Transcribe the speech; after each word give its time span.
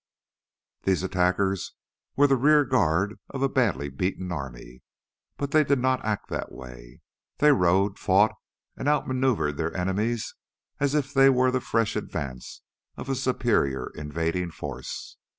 These 0.81 1.03
attackers 1.03 1.73
were 2.15 2.25
the 2.25 2.35
rear 2.35 2.65
guard 2.65 3.19
of 3.29 3.43
a 3.43 3.47
badly 3.47 3.87
beaten 3.89 4.31
army, 4.31 4.81
but 5.37 5.51
they 5.51 5.63
did 5.63 5.77
not 5.77 6.03
act 6.03 6.27
that 6.29 6.51
way. 6.51 7.01
They 7.37 7.51
rode, 7.51 7.99
fought, 7.99 8.31
and 8.75 8.89
out 8.89 9.07
maneuvered 9.07 9.57
their 9.57 9.77
enemies 9.77 10.33
as 10.79 10.95
if 10.95 11.13
they 11.13 11.29
were 11.29 11.51
the 11.51 11.61
fresh 11.61 11.95
advance 11.95 12.63
of 12.97 13.09
a 13.09 13.15
superior 13.15 13.89
invading 13.93 14.49
force. 14.49 15.17